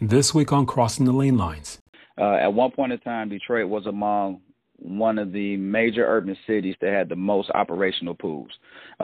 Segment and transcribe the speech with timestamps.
[0.00, 1.80] This week on Crossing the Lane Lines.
[2.16, 4.40] Uh, at one point in time, Detroit was among
[4.76, 8.50] one of the major urban cities that had the most operational pools.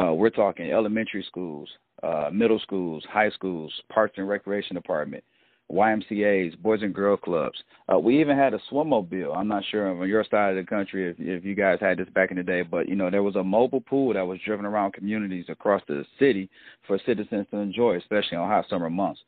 [0.00, 1.68] Uh, we're talking elementary schools,
[2.04, 5.24] uh, middle schools, high schools, parks and recreation department,
[5.68, 7.58] YMCA's, Boys and Girl Clubs.
[7.92, 9.32] Uh, we even had a swimmobile.
[9.34, 12.08] I'm not sure on your side of the country if, if you guys had this
[12.14, 14.64] back in the day, but you know there was a mobile pool that was driven
[14.64, 16.48] around communities across the city
[16.86, 19.20] for citizens to enjoy, especially on hot summer months.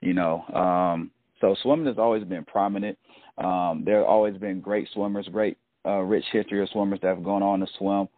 [0.00, 1.10] You know, um,
[1.40, 2.98] so swimming has always been prominent.
[3.38, 7.22] Um, there have always been great swimmers, great uh, rich history of swimmers that have
[7.22, 8.08] gone on to swim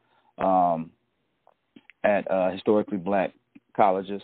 [0.44, 0.90] um,
[2.04, 3.32] at uh, historically black
[3.76, 4.22] colleges.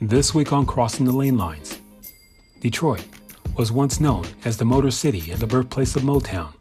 [0.00, 1.80] This week on Crossing the Lane Lines,
[2.60, 3.04] Detroit
[3.56, 6.54] was once known as the Motor City and the birthplace of Motown.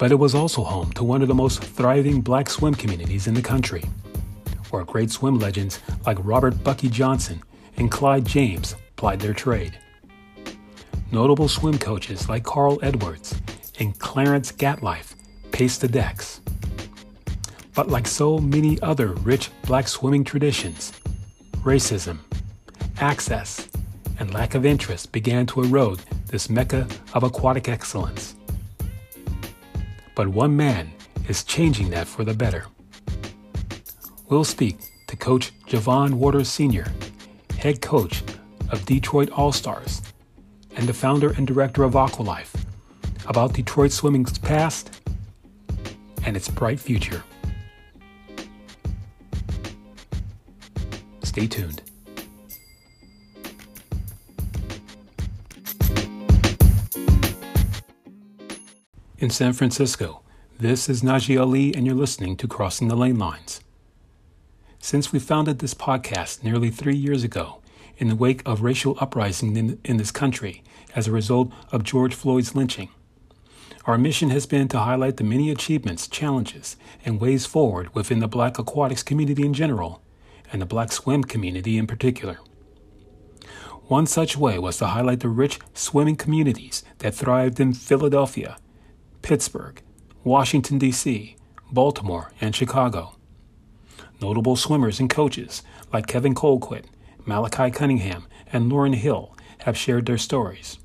[0.00, 3.34] But it was also home to one of the most thriving black swim communities in
[3.34, 3.84] the country,
[4.70, 7.42] where great swim legends like Robert Bucky Johnson
[7.76, 9.78] and Clyde James plied their trade.
[11.12, 13.38] Notable swim coaches like Carl Edwards
[13.78, 15.16] and Clarence Gatlife
[15.52, 16.40] paced the decks.
[17.74, 20.94] But like so many other rich black swimming traditions,
[21.56, 22.20] racism,
[23.00, 23.68] access,
[24.18, 28.34] and lack of interest began to erode this mecca of aquatic excellence.
[30.14, 30.92] But one man
[31.28, 32.66] is changing that for the better.
[34.28, 36.86] We'll speak to Coach Javon Waters Sr.,
[37.58, 38.22] head coach
[38.70, 40.02] of Detroit All Stars,
[40.76, 42.54] and the founder and director of Aqualife,
[43.26, 45.00] about Detroit swimming's past
[46.24, 47.22] and its bright future.
[51.22, 51.89] Stay tuned.
[59.20, 60.22] In San Francisco,
[60.58, 63.60] this is Najee Ali, and you're listening to Crossing the Lane Lines.
[64.78, 67.60] Since we founded this podcast nearly three years ago,
[67.98, 70.62] in the wake of racial uprising in, in this country
[70.96, 72.88] as a result of George Floyd's lynching,
[73.84, 78.26] our mission has been to highlight the many achievements, challenges, and ways forward within the
[78.26, 80.00] black aquatics community in general
[80.50, 82.38] and the black swim community in particular.
[83.82, 88.56] One such way was to highlight the rich swimming communities that thrived in Philadelphia,
[89.22, 89.82] Pittsburgh,
[90.24, 91.36] Washington, D.C.,
[91.70, 93.16] Baltimore, and Chicago.
[94.20, 96.86] Notable swimmers and coaches like Kevin Colquitt,
[97.24, 100.78] Malachi Cunningham, and Lauren Hill have shared their stories.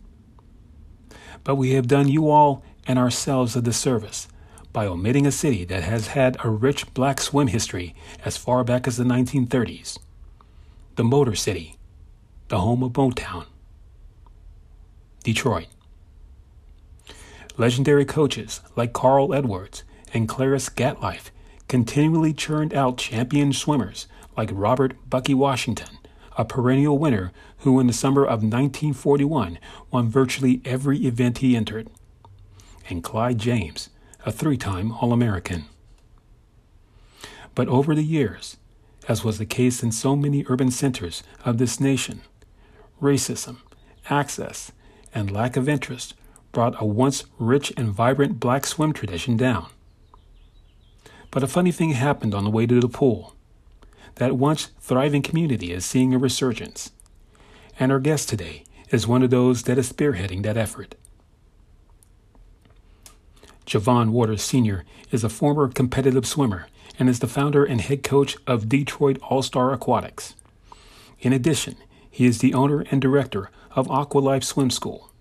[1.43, 4.27] But we have done you all and ourselves a disservice
[4.73, 8.87] by omitting a city that has had a rich black swim history as far back
[8.87, 9.97] as the 1930s.
[10.95, 11.77] The Motor City,
[12.49, 13.45] the home of Motown.
[15.23, 15.67] Detroit.
[17.57, 19.83] Legendary coaches like Carl Edwards
[20.13, 21.31] and Clarice Gatlife
[21.69, 25.97] continually churned out champion swimmers like Robert Bucky Washington,
[26.37, 29.57] a perennial winner who in the summer of 1941
[29.89, 31.89] won virtually every event he entered,
[32.89, 33.89] and Clyde James,
[34.25, 35.65] a three time All American.
[37.55, 38.57] But over the years,
[39.07, 42.21] as was the case in so many urban centers of this nation,
[43.01, 43.59] racism,
[44.09, 44.73] access,
[45.13, 46.15] and lack of interest
[46.55, 49.67] brought a once rich and vibrant black swim tradition down.
[51.29, 53.35] But a funny thing happened on the way to the pool.
[54.15, 56.91] That once thriving community is seeing a resurgence.
[57.77, 60.95] And our guest today is one of those that is spearheading that effort.
[63.65, 64.85] Javon Waters Sr.
[65.11, 66.67] is a former competitive swimmer
[66.97, 70.35] and is the founder and head coach of Detroit All Star Aquatics.
[71.19, 71.75] In addition,
[72.09, 75.11] he is the owner and director of Aqualife Swim School.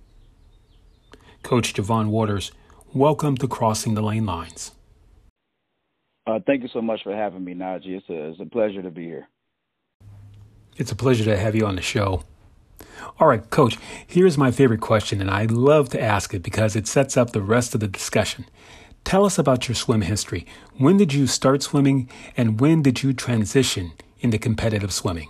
[1.45, 2.53] Coach Javon Waters,
[2.95, 4.73] welcome to Crossing the Lane Lines.
[6.27, 7.99] Uh, thank you so much for having me, Najee.
[7.99, 9.29] It's a, it's a pleasure to be here.
[10.79, 12.25] It's a pleasure to have you on the show.
[13.21, 16.87] All right, coach, here's my favorite question, and I love to ask it because it
[16.87, 18.47] sets up the rest of the discussion.
[19.05, 20.47] Tell us about your swim history.
[20.79, 25.29] When did you start swimming, and when did you transition into competitive swimming?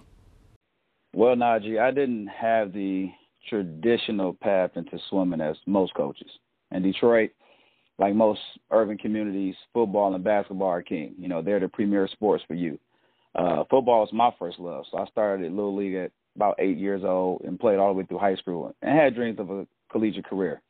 [1.13, 3.11] Well, Najee, I didn't have the
[3.49, 6.31] traditional path into swimming as most coaches.
[6.71, 7.31] In Detroit,
[7.99, 11.15] like most urban communities, football and basketball are king.
[11.19, 12.79] You know, they're the premier sports for you.
[13.35, 16.79] Uh, football was my first love, so I started at Little League at about eight
[16.79, 19.67] years old and played all the way through high school and had dreams of a
[19.91, 20.61] collegiate career.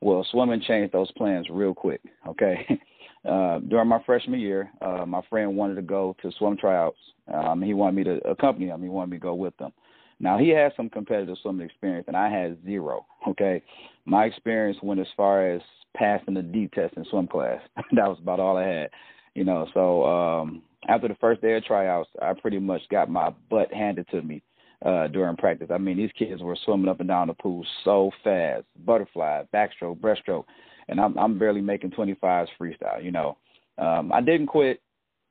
[0.00, 2.00] Well, swimming changed those plans real quick.
[2.28, 2.66] Okay.
[3.26, 6.98] Uh, during my freshman year, uh, my friend wanted to go to swim tryouts.
[7.32, 8.80] Um, he wanted me to accompany him.
[8.82, 9.72] He wanted me to go with them.
[10.18, 13.06] Now he had some competitive swimming experience, and I had zero.
[13.28, 13.62] Okay,
[14.04, 15.60] my experience went as far as
[15.96, 17.60] passing the D test in swim class.
[17.76, 18.90] that was about all I had.
[19.34, 23.30] You know, so um, after the first day of tryouts, I pretty much got my
[23.50, 24.42] butt handed to me
[24.84, 25.68] uh, during practice.
[25.70, 29.98] I mean, these kids were swimming up and down the pool so fast, butterfly, backstroke,
[29.98, 30.44] breaststroke,
[30.88, 33.02] and I'm I'm barely making 25s freestyle.
[33.02, 33.36] You know,
[33.78, 34.80] um, I didn't quit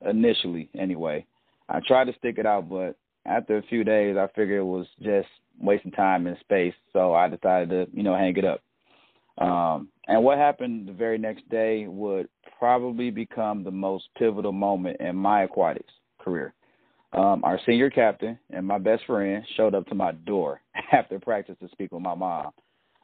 [0.07, 1.25] initially anyway.
[1.69, 4.87] I tried to stick it out, but after a few days, I figured it was
[5.01, 5.27] just
[5.59, 8.61] wasting time and space, so I decided to you know hang it up.
[9.37, 14.97] Um, and what happened the very next day would probably become the most pivotal moment
[15.01, 16.53] in my aquatics career.
[17.11, 20.61] Um, our senior captain and my best friend showed up to my door
[20.91, 22.51] after practice to speak with my mom.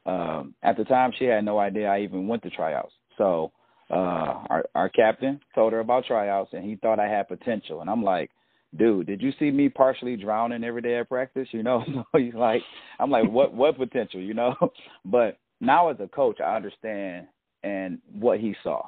[0.06, 2.94] Um, at the time, she had no idea I even went to tryouts.
[3.18, 3.52] So
[3.90, 7.82] uh, our our captain told her about tryouts, and he thought I had potential.
[7.82, 8.32] And I'm like,
[8.78, 11.48] dude, did you see me partially drowning every day at practice?
[11.52, 12.62] You know, so he's like,
[13.00, 14.20] I'm like, what what potential?
[14.20, 14.56] You know,
[15.06, 17.28] but now as a coach, I understand
[17.64, 18.84] and what he saw.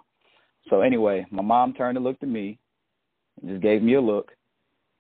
[0.70, 2.58] So anyway, my mom turned and looked at me,
[3.42, 4.32] and just gave me a look.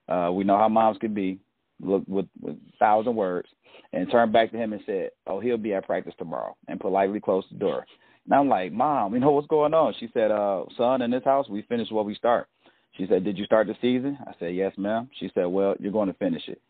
[0.07, 1.39] Uh, we know how moms can be,
[1.81, 3.47] look with, with thousand words,
[3.93, 7.19] and turned back to him and said, "Oh, he'll be at practice tomorrow," and politely
[7.19, 7.85] closed the door.
[8.25, 11.23] And I'm like, "Mom, you know what's going on?" She said, "Uh, son, in this
[11.23, 12.47] house, we finish what we start."
[12.97, 15.91] She said, "Did you start the season?" I said, "Yes, ma'am." She said, "Well, you're
[15.91, 16.61] going to finish it."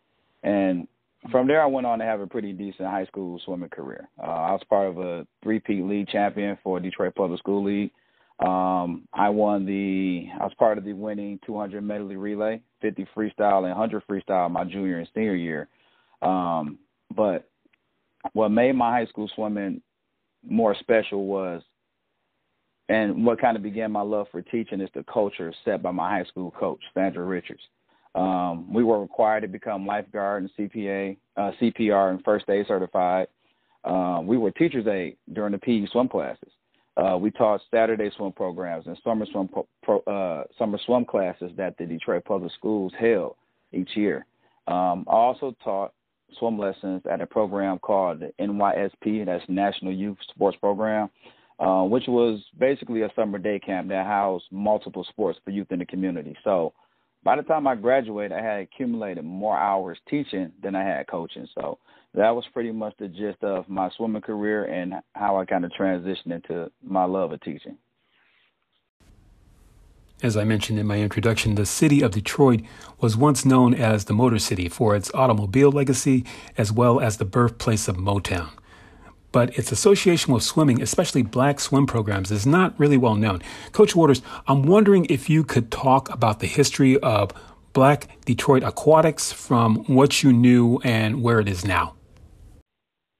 [0.43, 0.87] And
[1.31, 4.09] from there, I went on to have a pretty decent high school swimming career.
[4.21, 7.91] Uh, I was part of a three-peat league champion for Detroit Public School League.
[8.39, 10.27] Um, I won the.
[10.39, 14.63] I was part of the winning 200 medley relay, 50 freestyle, and 100 freestyle my
[14.63, 15.69] junior and senior year.
[16.21, 16.79] Um,
[17.15, 17.49] but
[18.33, 19.81] what made my high school swimming
[20.47, 21.61] more special was,
[22.93, 26.07] and what kind of began my love for teaching is the culture set by my
[26.09, 27.63] high school coach, Sandra Richards.
[28.13, 33.27] Um, we were required to become lifeguard and CPA, uh, CPR, and first aid certified.
[33.83, 36.51] Uh, we were teachers aid during the PE swim classes.
[36.95, 41.51] Uh, we taught Saturday swim programs and summer swim pro, pro, uh, summer swim classes
[41.57, 43.33] that the Detroit Public Schools held
[43.71, 44.27] each year.
[44.67, 45.93] Um, I also taught
[46.37, 51.09] swim lessons at a program called the NYSP, that's National Youth Sports Program,
[51.59, 55.79] uh, which was basically a summer day camp that housed multiple sports for youth in
[55.79, 56.35] the community.
[56.43, 56.73] So
[57.23, 61.47] by the time I graduated, I had accumulated more hours teaching than I had coaching.
[61.55, 61.79] So
[62.13, 65.71] that was pretty much the gist of my swimming career and how I kind of
[65.71, 67.77] transitioned into my love of teaching.
[70.21, 72.61] As I mentioned in my introduction, the city of Detroit
[73.01, 76.23] was once known as the Motor City for its automobile legacy
[76.57, 78.51] as well as the birthplace of Motown
[79.33, 83.41] but its association with swimming, especially black swim programs, is not really well known.
[83.73, 87.31] Coach Waters, I'm wondering if you could talk about the history of
[87.73, 91.95] black Detroit aquatics from what you knew and where it is now.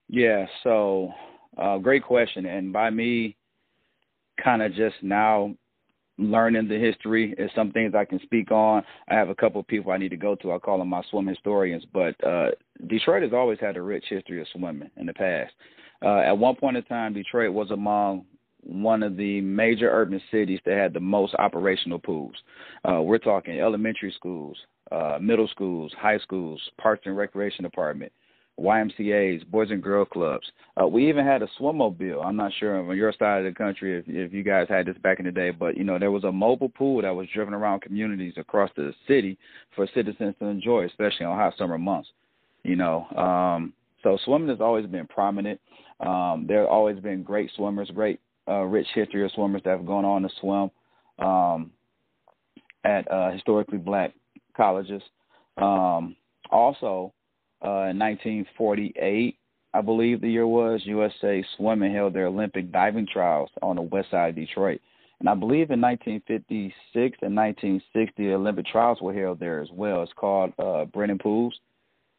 [0.08, 1.12] Yeah, so
[1.58, 2.46] uh, great question.
[2.46, 3.36] And by me
[4.42, 5.56] kind of just now
[6.20, 8.84] learning the history is some things I can speak on.
[9.10, 10.52] I have a couple of people I need to go to.
[10.52, 11.84] I call them my swim historians.
[11.92, 12.52] But uh,
[12.86, 15.54] Detroit has always had a rich history of swimming in the past.
[16.04, 18.26] Uh, at one point in time, Detroit was among
[18.62, 22.36] one of the major urban cities that had the most operational pools.
[22.90, 24.58] Uh, we're talking elementary schools,
[24.92, 28.12] uh, middle schools, high schools, parks and recreation department,
[28.60, 30.46] YMCA's, boys and girl clubs.
[30.80, 32.22] Uh, we even had a swimmobile.
[32.22, 34.98] I'm not sure on your side of the country if, if you guys had this
[35.00, 37.54] back in the day, but you know there was a mobile pool that was driven
[37.54, 39.38] around communities across the city
[39.76, 42.10] for citizens to enjoy, especially on hot summer months.
[42.64, 45.60] You know, um, so swimming has always been prominent.
[46.00, 49.86] Um, there have always been great swimmers, great uh, rich history of swimmers that have
[49.86, 50.72] gone on to swim
[51.26, 51.72] um,
[52.84, 54.14] at uh, historically black
[54.56, 55.02] colleges.
[55.58, 56.16] Um,
[56.52, 57.14] also,
[57.64, 59.38] uh, in 1948,
[59.76, 64.12] I believe the year was, USA Swimming held their Olympic diving trials on the west
[64.12, 64.82] side of Detroit.
[65.20, 70.04] And I believe in 1956 and 1960, Olympic trials were held there as well.
[70.04, 71.58] It's called uh, Brennan Pools.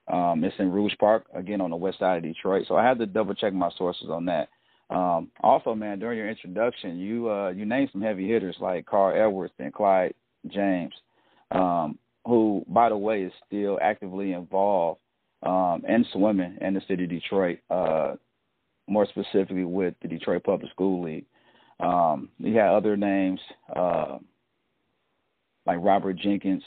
[0.07, 2.67] Um, it's in Rouge Park, again on the west side of Detroit.
[2.69, 4.49] So I had to double check my sources on that.
[4.91, 9.17] Um, also, man, during your introduction, you uh, you named some heavy hitters like Carl
[9.17, 10.15] Edwards and Clyde
[10.49, 10.93] James,
[11.51, 15.01] um, who, by the way, is still actively involved
[15.43, 18.15] um, in swimming in the city of Detroit, uh,
[18.87, 21.27] more specifically with the Detroit Public School League.
[21.81, 23.41] Um, you had other names
[23.75, 24.19] uh,
[25.67, 26.63] like Robert Jenkins,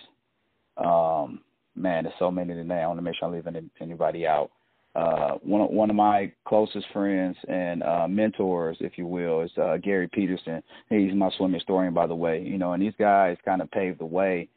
[0.78, 1.42] um,
[1.78, 2.82] man, there's so many today.
[2.82, 4.52] I want to make sure I'm leaving anybody out.
[4.96, 9.52] Uh, one of, one of my closest friends and uh, mentors, if you will, is
[9.62, 10.64] uh, Gary Peterson.
[10.90, 12.42] He's my swimming historian, by the way.
[12.42, 14.50] You know, and these guys kind of paved the way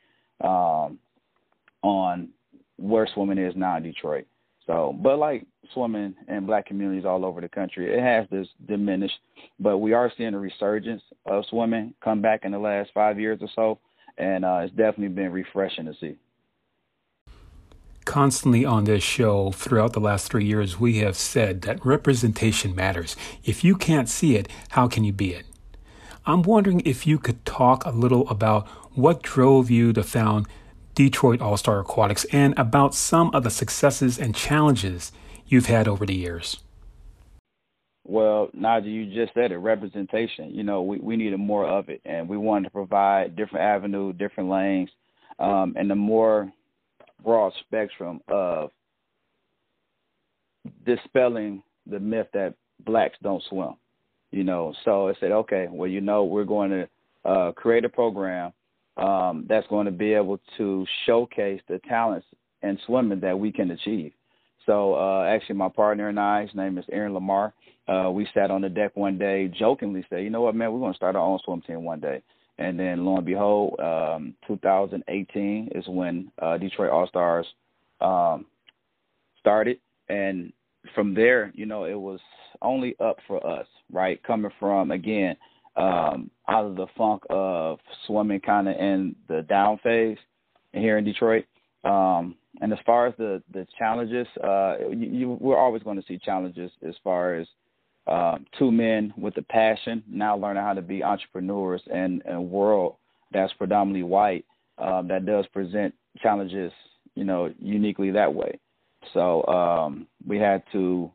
[0.42, 0.98] um,
[1.82, 2.30] on
[2.78, 4.26] where swimming is now in Detroit.
[4.66, 9.18] So, but like swimming in black communities all over the country, it has this diminished,
[9.58, 13.40] but we are seeing a resurgence of swimming come back in the last five years
[13.42, 13.78] or so
[14.20, 16.16] and uh, it's definitely been refreshing to see.
[18.04, 23.14] Constantly on this show throughout the last three years, we have said that representation matters.
[23.44, 25.44] If you can't see it, how can you be it?
[26.26, 30.46] I'm wondering if you could talk a little about what drove you to found
[30.94, 35.12] Detroit All Star Aquatics and about some of the successes and challenges
[35.46, 36.58] you've had over the years.
[38.04, 40.52] Well, Najee, you just said it, representation.
[40.52, 44.16] You know, we, we needed more of it, and we wanted to provide different avenues,
[44.18, 44.90] different lanes,
[45.38, 46.52] um, and the more
[47.22, 48.70] broad spectrum of
[50.84, 53.74] dispelling the myth that blacks don't swim.
[54.30, 56.88] You know, so I said, okay, well, you know, we're going to
[57.28, 58.52] uh, create a program
[58.96, 62.26] um, that's going to be able to showcase the talents
[62.62, 64.12] in swimming that we can achieve.
[64.66, 67.52] So uh, actually, my partner and I, his name is Aaron Lamar.
[67.88, 70.72] Uh, we sat on the deck one day, jokingly said, "You know what, man?
[70.72, 72.22] We're going to start our own swim team one day."
[72.60, 77.46] And then, lo and behold, um, 2018 is when uh, Detroit All Stars
[78.02, 78.44] um,
[79.38, 79.78] started,
[80.10, 80.52] and
[80.94, 82.20] from there, you know, it was
[82.60, 84.22] only up for us, right?
[84.24, 85.36] Coming from again
[85.76, 90.18] um, out of the funk of swimming, kind of in the down phase
[90.72, 91.46] here in Detroit.
[91.84, 96.06] Um, and as far as the the challenges, uh, you, you, we're always going to
[96.06, 97.46] see challenges as far as
[98.06, 102.42] um, two men with a passion now learning how to be entrepreneurs in, in a
[102.42, 102.96] world
[103.32, 104.44] that's predominantly white
[104.78, 106.72] um, that does present challenges,
[107.14, 108.58] you know, uniquely that way.
[109.14, 111.10] So um, we had to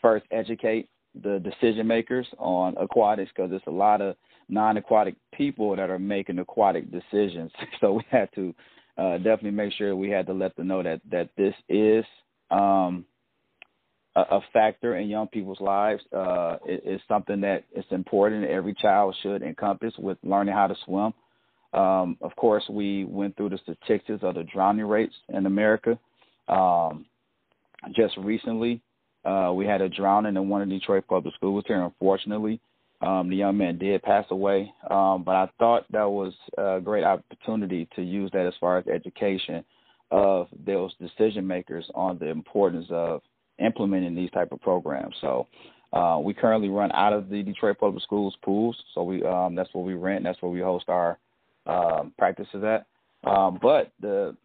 [0.00, 0.88] first educate
[1.22, 4.16] the decision makers on aquatics because there's a lot of
[4.48, 7.50] non-aquatic people that are making aquatic decisions.
[7.80, 8.54] So we had to
[8.98, 12.04] uh, definitely make sure we had to let them know that that this is
[12.50, 13.04] um,
[14.16, 16.02] a, a factor in young people's lives.
[16.12, 18.44] Uh, it, it's something that is important.
[18.44, 21.12] Every child should encompass with learning how to swim.
[21.72, 25.98] Um, of course, we went through the statistics of the drowning rates in America.
[26.48, 27.06] Um,
[27.94, 28.80] just recently,
[29.24, 31.82] uh, we had a drowning in one of Detroit public schools here.
[31.82, 32.60] Unfortunately,
[33.00, 37.04] um, the young man did pass away, um, but I thought that was a great
[37.04, 39.64] opportunity to use that as far as education
[40.10, 43.20] of those decision makers on the importance of
[43.58, 45.14] implementing these type of programs.
[45.20, 45.46] So
[45.92, 49.72] uh, we currently run out of the Detroit Public Schools pools, so we um, that's
[49.72, 51.18] where we rent, that's where we host our
[51.66, 52.86] um, practices at.
[53.28, 54.36] Um, but the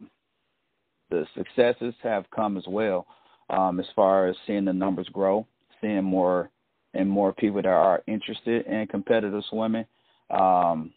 [1.09, 3.07] the successes have come as well,
[3.49, 5.47] um, as far as seeing the numbers grow,
[5.81, 6.49] seeing more
[6.93, 9.85] and more people that are interested in competitive swimming.
[10.29, 10.93] Um,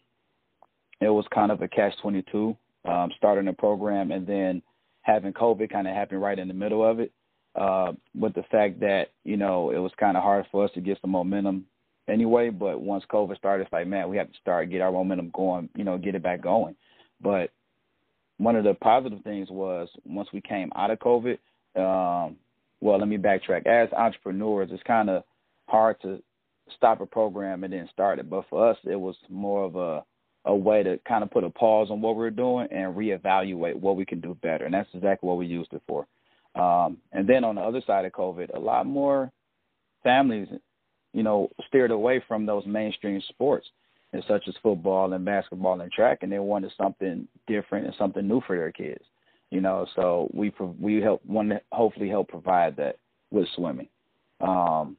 [1.01, 2.55] it was kind of a catch twenty two,
[2.85, 4.61] um, starting a program and then
[5.01, 7.11] having COVID kind of happen right in the middle of it
[7.55, 10.81] uh, with the fact that you know it was kind of hard for us to
[10.81, 11.65] get some momentum
[12.07, 12.49] anyway.
[12.49, 15.69] But once COVID started, it's like man, we have to start get our momentum going,
[15.75, 16.75] you know, get it back going.
[17.21, 17.51] But
[18.37, 21.37] one of the positive things was once we came out of COVID.
[21.75, 22.37] Um,
[22.81, 23.65] well, let me backtrack.
[23.65, 25.23] As entrepreneurs, it's kind of
[25.67, 26.21] hard to
[26.75, 28.29] stop a program and then start it.
[28.29, 30.03] But for us, it was more of a
[30.45, 33.75] a way to kind of put a pause on what we we're doing and reevaluate
[33.75, 34.65] what we can do better.
[34.65, 36.05] And that's exactly what we used it for.
[36.55, 39.31] Um, and then on the other side of COVID, a lot more
[40.03, 40.47] families,
[41.13, 43.67] you know, steered away from those mainstream sports,
[44.27, 48.41] such as football and basketball and track, and they wanted something different and something new
[48.45, 49.03] for their kids.
[49.49, 52.97] You know, so we we help to hopefully help provide that
[53.31, 53.87] with swimming.
[54.41, 54.97] Um,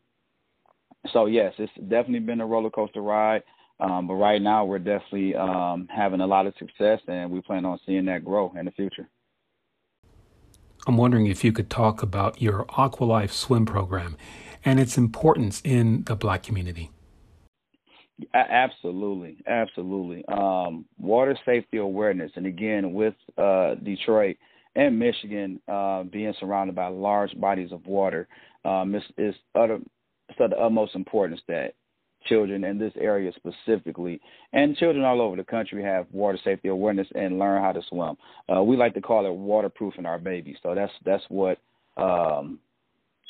[1.13, 3.43] so yes, it's definitely been a roller coaster ride.
[3.81, 7.65] Um, but right now, we're definitely um, having a lot of success, and we plan
[7.65, 9.09] on seeing that grow in the future.
[10.87, 14.17] I'm wondering if you could talk about your Aqualife swim program
[14.65, 16.91] and its importance in the black community.
[18.33, 20.25] Absolutely, absolutely.
[20.29, 24.37] Um, water safety awareness, and again, with uh, Detroit
[24.77, 28.29] and Michigan uh, being surrounded by large bodies of water,
[28.65, 29.79] um, is, is utter,
[30.29, 31.75] it's of the utmost importance that
[32.25, 34.21] children in this area specifically,
[34.53, 38.17] and children all over the country have water safety awareness and learn how to swim.
[38.55, 40.57] Uh, we like to call it waterproofing our babies.
[40.63, 41.59] So that's that's what
[41.97, 42.59] um,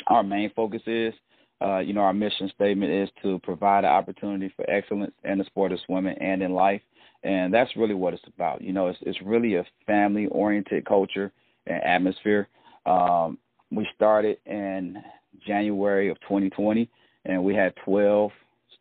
[0.06, 1.14] our main focus is.
[1.62, 5.44] Uh, you know, our mission statement is to provide an opportunity for excellence in the
[5.44, 6.82] sport of swimming and in life,
[7.22, 8.60] and that's really what it's about.
[8.60, 11.32] You know, it's it's really a family-oriented culture
[11.66, 12.48] and atmosphere.
[12.86, 13.38] Um,
[13.70, 15.02] we started in
[15.46, 16.88] January of 2020,
[17.24, 18.30] and we had 12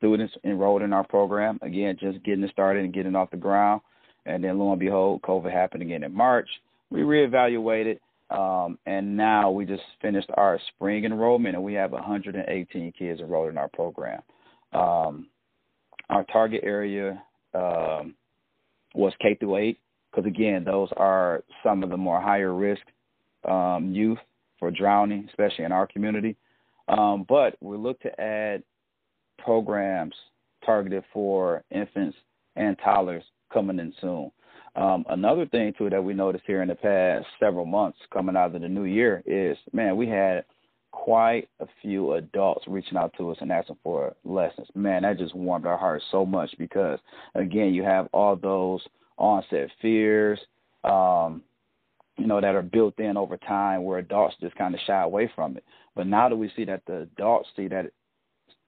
[0.03, 1.57] students enrolled in our program.
[1.62, 3.79] Again, just getting it started and getting off the ground.
[4.25, 6.50] And then lo and behold, COVID happened again in March.
[6.89, 12.91] We reevaluated, um, and now we just finished our spring enrollment, and we have 118
[12.91, 14.22] kids enrolled in our program.
[14.74, 15.27] Um,
[16.10, 17.22] our target area
[17.53, 18.13] um,
[18.93, 19.79] was K through eight,
[20.12, 22.81] because again, those are some of the more higher risk
[23.48, 24.19] um, youth
[24.60, 26.36] for drowning, especially in our community.
[26.89, 28.63] Um, but we look to add
[29.43, 30.15] programs
[30.65, 32.17] targeted for infants
[32.55, 34.31] and toddlers coming in soon.
[34.75, 38.55] Um, another thing too that we noticed here in the past several months coming out
[38.55, 40.45] of the new year is, man, we had
[40.91, 44.67] quite a few adults reaching out to us and asking for lessons.
[44.73, 47.00] Man, that just warmed our hearts so much because
[47.35, 48.81] again, you have all those
[49.17, 50.39] onset fears,
[50.83, 51.43] um,
[52.17, 55.31] you know, that are built in over time where adults just kind of shy away
[55.35, 55.63] from it.
[55.95, 57.91] But now that we see that the adults see that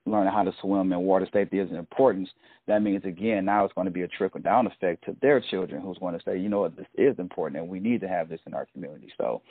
[0.06, 2.30] learning how to swim and water safety is important,
[2.68, 5.82] that means again now it's going to be a trickle down effect to their children
[5.82, 8.30] who's going to say, you know what, this is important and we need to have
[8.30, 9.12] this in our community.
[9.18, 9.42] So,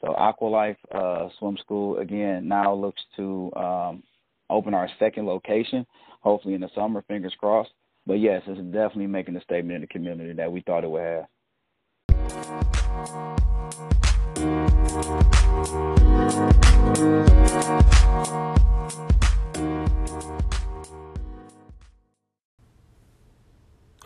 [0.00, 4.02] so Aqualife uh, Swim School again now looks to um,
[4.48, 5.86] open our second location,
[6.20, 7.02] hopefully in the summer.
[7.08, 7.70] Fingers crossed.
[8.06, 11.02] But yes, it's definitely making a statement in the community that we thought it would
[11.02, 11.26] have.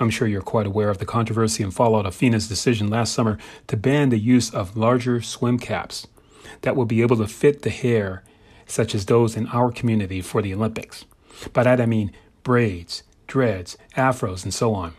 [0.00, 3.38] I'm sure you're quite aware of the controversy and fallout of FINA's decision last summer
[3.68, 6.06] to ban the use of larger swim caps
[6.62, 8.24] that will be able to fit the hair,
[8.66, 11.04] such as those in our community for the Olympics.
[11.52, 14.94] By that I mean braids, dreads, afros, and so on.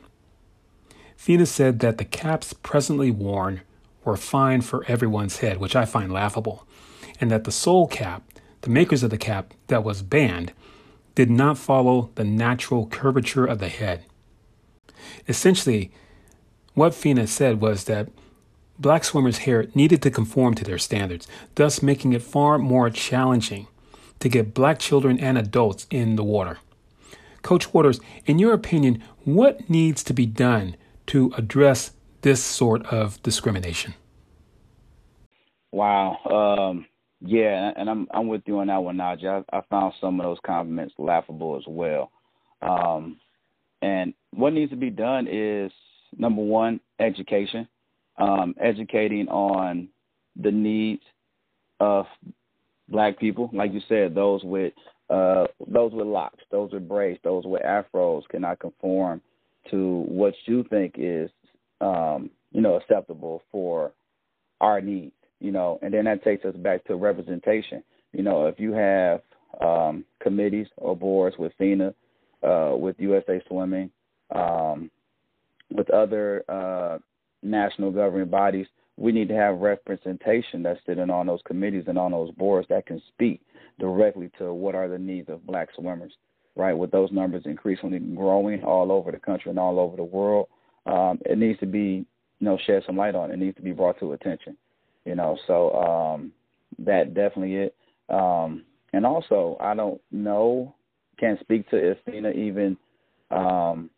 [1.17, 3.61] FINA said that the caps presently worn
[4.05, 6.65] were fine for everyone's head, which I find laughable,
[7.19, 8.23] and that the Soul Cap,
[8.61, 10.53] the makers of the cap that was banned,
[11.15, 14.05] did not follow the natural curvature of the head.
[15.27, 15.91] Essentially,
[16.73, 18.09] what FINA said was that
[18.77, 23.67] black swimmers' hair needed to conform to their standards, thus making it far more challenging
[24.19, 26.59] to get black children and adults in the water.
[27.41, 30.75] Coach Waters, in your opinion, what needs to be done
[31.07, 33.93] to address this sort of discrimination?
[35.71, 36.17] Wow.
[36.25, 36.85] Um,
[37.21, 39.43] yeah, and I'm I'm with you on that one, Najee.
[39.51, 42.11] I, I found some of those compliments laughable as well.
[42.61, 43.19] Um,
[43.85, 45.71] and what needs to be done is
[46.17, 47.67] number one, education,
[48.17, 49.89] um, educating on
[50.41, 51.03] the needs
[51.79, 52.07] of
[52.89, 54.73] black people, like you said, those with
[55.11, 59.21] uh, those with locks, those with braids, those with afros cannot conform
[59.69, 61.29] to what you think is,
[61.79, 63.91] um, you know, acceptable for
[64.61, 67.83] our needs, you know, and then that takes us back to representation.
[68.13, 69.21] You know, if you have
[69.61, 71.93] um, committees or boards with FINA
[72.45, 73.89] uh, with USA Swimming,
[74.33, 74.91] um,
[75.71, 76.97] with other uh,
[77.41, 78.67] national governing bodies.
[78.97, 82.85] We need to have representation that's sitting on those committees and on those boards that
[82.85, 83.41] can speak
[83.79, 86.13] directly to what are the needs of black swimmers,
[86.55, 86.73] right?
[86.73, 90.47] With those numbers increasingly growing all over the country and all over the world,
[90.85, 92.05] um, it needs to be,
[92.39, 93.31] you know, shed some light on.
[93.31, 93.33] It.
[93.33, 94.55] it needs to be brought to attention,
[95.03, 95.37] you know.
[95.47, 96.31] So um,
[96.79, 97.75] that definitely it.
[98.07, 100.74] Um, and also, I don't know
[101.19, 102.77] can't speak to if FINA even
[103.31, 103.89] um,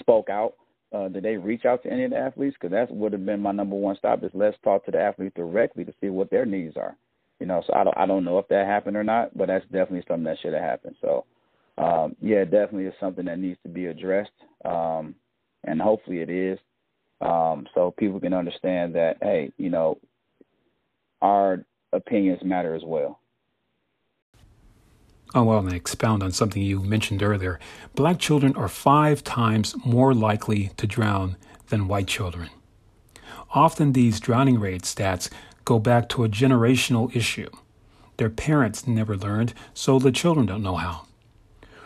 [0.00, 0.54] spoke out.
[0.92, 2.56] Uh, did they reach out to any of the athletes?
[2.58, 4.24] Because that would have been my number one stop.
[4.24, 6.96] Is let's talk to the athletes directly to see what their needs are.
[7.40, 9.64] You know, so I don't I don't know if that happened or not, but that's
[9.66, 10.96] definitely something that should have happened.
[11.00, 11.24] So,
[11.76, 14.30] um, yeah, definitely is something that needs to be addressed,
[14.64, 15.14] um,
[15.64, 16.58] and hopefully it is,
[17.20, 19.98] um, so people can understand that hey, you know,
[21.20, 23.20] our opinions matter as well.
[25.34, 27.60] Oh, well, and expound on something you mentioned earlier.
[27.94, 31.36] Black children are five times more likely to drown
[31.68, 32.48] than white children.
[33.54, 35.28] Often these drowning rate stats
[35.64, 37.50] go back to a generational issue.
[38.16, 41.06] Their parents never learned, so the children don't know how.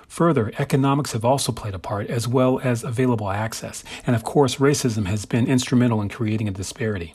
[0.07, 3.83] Further, economics have also played a part, as well as available access.
[4.07, 7.14] And of course, racism has been instrumental in creating a disparity.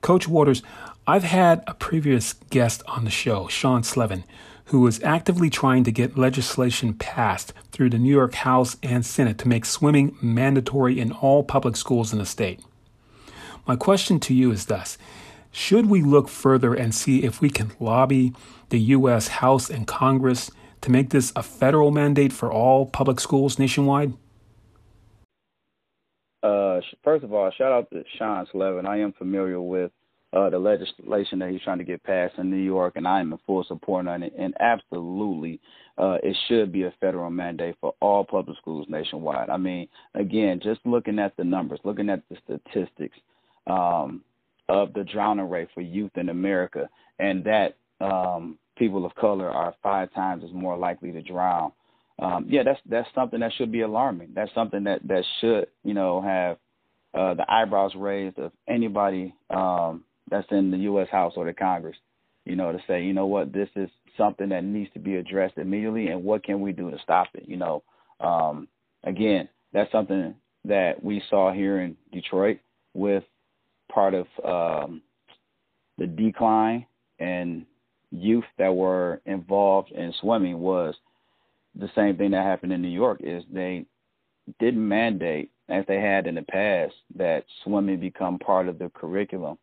[0.00, 0.62] Coach Waters,
[1.06, 4.24] I've had a previous guest on the show, Sean Slevin,
[4.66, 9.38] who is actively trying to get legislation passed through the New York House and Senate
[9.38, 12.60] to make swimming mandatory in all public schools in the state.
[13.66, 14.98] My question to you is thus
[15.50, 18.32] Should we look further and see if we can lobby
[18.70, 19.28] the U.S.
[19.28, 20.50] House and Congress
[20.80, 24.14] to make this a federal mandate for all public schools nationwide?
[26.42, 28.86] Uh, first of all, shout out to Sean Slevin.
[28.86, 29.92] I am familiar with
[30.34, 33.32] uh, the legislation that he's trying to get passed in New York, and I am
[33.32, 34.32] in full support on it.
[34.38, 35.60] And absolutely,
[35.96, 39.50] uh, it should be a federal mandate for all public schools nationwide.
[39.50, 43.16] I mean, again, just looking at the numbers, looking at the statistics
[43.66, 44.22] um,
[44.68, 49.74] of the drowning rate for youth in America, and that um, people of color are
[49.82, 51.72] five times as more likely to drown
[52.18, 54.30] um, yeah, that's that's something that should be alarming.
[54.34, 56.58] That's something that that should you know have
[57.12, 61.08] uh, the eyebrows raised of anybody um, that's in the U.S.
[61.10, 61.96] House or the Congress.
[62.44, 65.56] You know, to say, you know what, this is something that needs to be addressed
[65.56, 67.44] immediately, and what can we do to stop it?
[67.48, 67.82] You know,
[68.20, 68.68] um,
[69.04, 70.34] again, that's something
[70.64, 72.58] that we saw here in Detroit
[72.92, 73.24] with
[73.92, 75.02] part of um,
[75.98, 76.86] the decline
[77.18, 77.64] and
[78.10, 80.94] youth that were involved in swimming was
[81.74, 83.84] the same thing that happened in New York is they
[84.60, 89.58] didn't mandate as they had in the past that swimming become part of the curriculum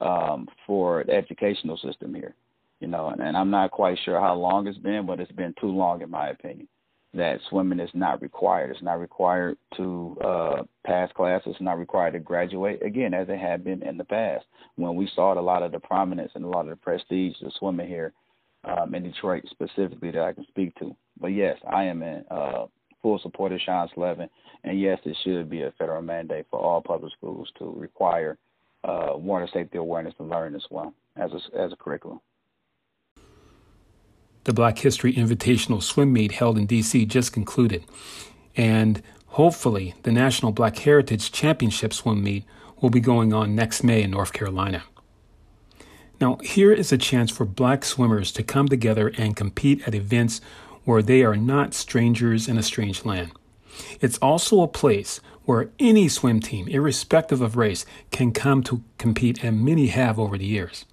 [0.00, 2.34] um, for the educational system here.
[2.80, 5.54] You know, and, and I'm not quite sure how long it's been, but it's been
[5.60, 6.66] too long in my opinion
[7.14, 8.70] that swimming is not required.
[8.70, 11.52] It's not required to uh, pass classes.
[11.52, 12.82] It's not required to graduate.
[12.82, 14.44] Again, as it had been in the past,
[14.76, 17.52] when we saw a lot of the prominence and a lot of the prestige of
[17.58, 18.12] swimming here
[18.64, 20.94] um, in Detroit specifically that I can speak to.
[21.20, 22.66] But yes, I am in uh,
[23.02, 24.28] full support of Sean Slevin,
[24.62, 28.38] and yes, it should be a federal mandate for all public schools to require
[28.84, 32.20] uh, water safety awareness and learning as well as a, as a curriculum.
[34.44, 37.04] The Black History Invitational Swim Meet held in D.C.
[37.04, 37.84] just concluded,
[38.56, 42.44] and hopefully the National Black Heritage Championship Swim Meet
[42.80, 44.84] will be going on next May in North Carolina.
[46.20, 50.40] Now, here is a chance for black swimmers to come together and compete at events
[50.84, 53.32] where they are not strangers in a strange land.
[54.00, 59.42] It's also a place where any swim team, irrespective of race, can come to compete,
[59.42, 60.84] and many have over the years.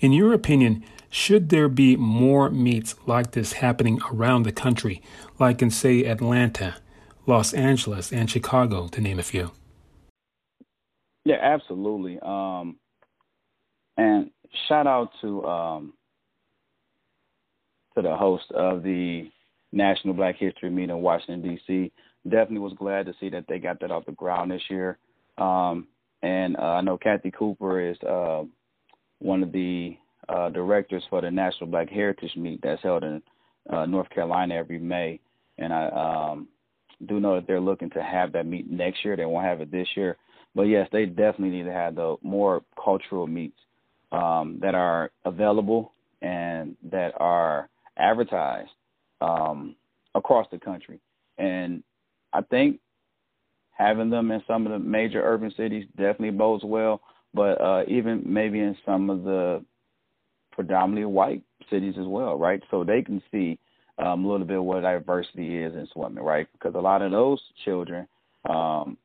[0.00, 5.02] In your opinion, should there be more meets like this happening around the country,
[5.38, 6.76] like in, say, Atlanta,
[7.26, 9.50] Los Angeles, and Chicago, to name a few?
[11.24, 12.18] Yeah, absolutely.
[12.20, 12.76] Um,
[13.96, 14.30] and
[14.68, 15.92] shout out to um,
[17.94, 19.28] to the host of the
[19.72, 21.92] National Black History Meet in Washington D.C.
[22.24, 24.98] Definitely was glad to see that they got that off the ground this year.
[25.38, 25.86] Um,
[26.22, 28.44] and uh, I know Kathy Cooper is uh,
[29.20, 29.96] one of the
[30.28, 33.22] uh, directors for the National Black Heritage Meet that's held in
[33.70, 35.20] uh, North Carolina every May,
[35.58, 35.86] and I
[36.32, 36.48] um,
[37.06, 39.16] do know that they're looking to have that meet next year.
[39.16, 40.16] They won't have it this year,
[40.54, 43.58] but yes, they definitely need to have the more cultural meets
[44.12, 48.70] um, that are available and that are advertised
[49.20, 49.76] um,
[50.14, 51.00] across the country.
[51.38, 51.82] And
[52.32, 52.80] I think
[53.72, 57.00] having them in some of the major urban cities definitely bodes well.
[57.32, 59.64] But uh, even maybe in some of the
[60.52, 62.62] predominantly white cities as well, right?
[62.70, 63.58] So they can see
[63.98, 66.48] um, a little bit what diversity is in swimming, right?
[66.52, 68.06] Because a lot of those children
[68.48, 68.96] um,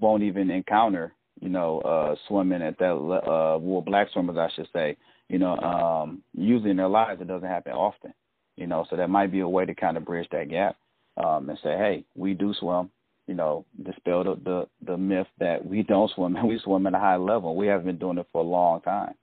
[0.00, 4.68] won't even encounter, you know, uh, swimming at that uh, well, black swimmers, I should
[4.72, 4.96] say.
[5.28, 8.14] You know, um, usually in their lives it doesn't happen often.
[8.56, 10.76] You know, so that might be a way to kind of bridge that gap
[11.22, 12.90] um, and say, hey, we do swim.
[13.26, 16.94] You know, dispel the, the the myth that we don't swim and we swim at
[16.94, 17.56] a high level.
[17.56, 19.14] We haven't been doing it for a long time.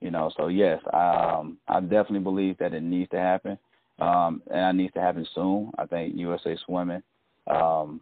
[0.00, 3.58] You know, so yes, um, I definitely believe that it needs to happen,
[3.98, 5.72] um, and it needs to happen soon.
[5.76, 7.02] I think USA Swimming
[7.48, 8.00] um,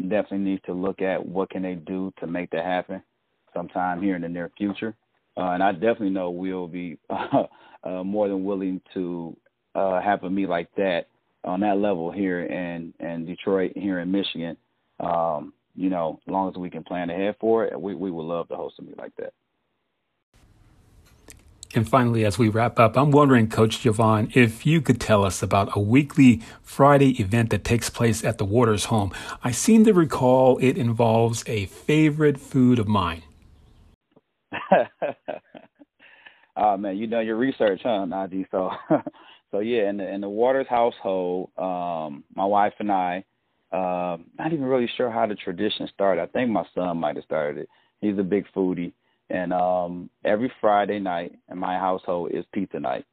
[0.00, 3.02] definitely needs to look at what can they do to make that happen
[3.54, 4.94] sometime here in the near future.
[5.38, 7.44] Uh, and I definitely know we'll be uh,
[7.84, 9.36] uh, more than willing to
[9.74, 11.06] uh, have a meet like that
[11.44, 14.56] on that level here in in Detroit, here in Michigan.
[14.98, 18.24] Um, you know, as long as we can plan ahead for it, we we would
[18.24, 19.32] love to host a meet like that.
[21.74, 25.42] And finally, as we wrap up, I'm wondering, Coach Javon, if you could tell us
[25.42, 29.12] about a weekly Friday event that takes place at the Waters home.
[29.44, 33.22] I seem to recall it involves a favorite food of mine.
[36.56, 38.46] oh man, you done your research, huh, Najee?
[38.52, 38.70] So,
[39.50, 43.24] so yeah, in the in the Waters household, um, my wife and I,
[43.72, 46.22] uh, not even really sure how the tradition started.
[46.22, 47.68] I think my son might have started it.
[48.00, 48.92] He's a big foodie.
[49.30, 53.04] And um every Friday night in my household is pizza night.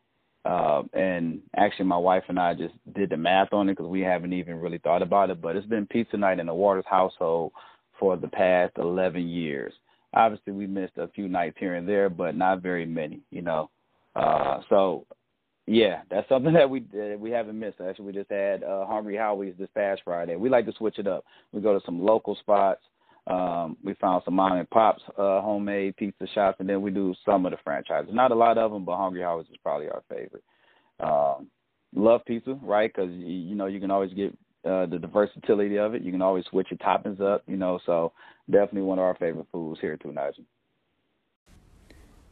[0.46, 4.02] Uh, and actually, my wife and I just did the math on it because we
[4.02, 5.42] haven't even really thought about it.
[5.42, 7.52] But it's been pizza night in the Waters household
[8.00, 9.74] for the past 11 years.
[10.16, 13.70] Obviously, we missed a few nights here and there, but not very many, you know.
[14.16, 15.06] Uh, so,
[15.68, 17.82] yeah, that's something that we uh, we haven't missed.
[17.82, 20.36] Actually, we just had uh, Hungry Howie's this past Friday.
[20.36, 21.26] We like to switch it up.
[21.52, 22.82] We go to some local spots
[23.28, 27.16] um, we found some mom and pops uh, homemade pizza shops, and then we do
[27.26, 28.12] some of the franchises.
[28.14, 30.44] Not a lot of them, but Hungry Howie's is probably our favorite.
[31.00, 31.48] Um,
[31.96, 32.92] love pizza, right?
[32.94, 36.02] Because you know you can always get uh, the, the versatility of it.
[36.02, 37.80] You can always switch your toppings up, you know.
[37.86, 38.12] So
[38.50, 40.46] definitely one of our favorite foods here too, Najee.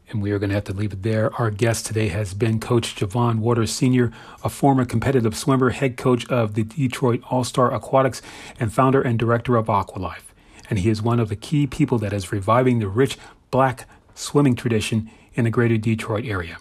[0.09, 1.33] And we are going to have to leave it there.
[1.35, 4.11] Our guest today has been Coach Javon Waters Sr.,
[4.43, 8.21] a former competitive swimmer, head coach of the Detroit All Star Aquatics,
[8.59, 10.33] and founder and director of Aqualife.
[10.69, 13.17] And he is one of the key people that is reviving the rich
[13.49, 16.57] black swimming tradition in the greater Detroit area.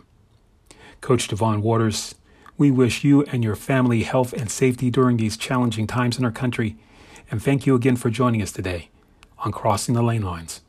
[1.01, 2.15] Coach Javon Waters,
[2.59, 6.33] we wish you and your family health and safety during these challenging times in our
[6.33, 6.77] country.
[7.31, 8.91] And thank you again for joining us today
[9.39, 10.61] on Crossing the Lane Lines.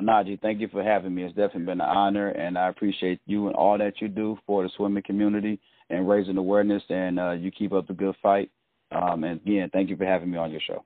[0.00, 1.22] Najee, thank you for having me.
[1.22, 4.64] It's definitely been an honor, and I appreciate you and all that you do for
[4.64, 6.82] the swimming community and raising awareness.
[6.88, 8.50] And uh, you keep up the good fight.
[8.90, 10.84] Um, and again, thank you for having me on your show.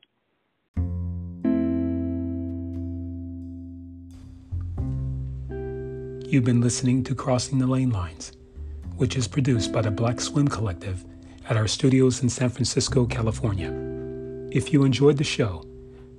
[6.31, 8.33] You've been listening to Crossing the Lane Lines,
[8.99, 11.05] which is produced by the Black Swim Collective
[11.49, 13.73] at our studios in San Francisco, California.
[14.51, 15.65] If you enjoyed the show,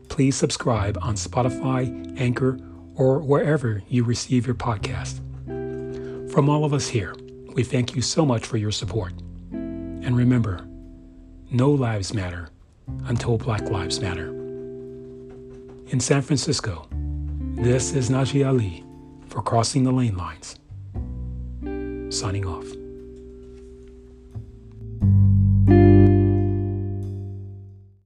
[0.07, 2.57] please subscribe on Spotify, Anchor,
[2.95, 5.19] or wherever you receive your podcast.
[6.31, 7.15] From all of us here,
[7.53, 9.13] we thank you so much for your support.
[9.51, 10.65] And remember,
[11.51, 12.49] no lives matter
[13.05, 14.29] until Black Lives Matter.
[15.87, 16.87] In San Francisco,
[17.55, 18.83] this is Najee Ali
[19.27, 20.58] for Crossing the Lane Lines.
[22.09, 22.78] Signing off.